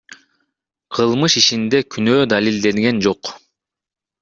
[0.97, 3.33] Кылмыш ишинде күнөө далилденген жок.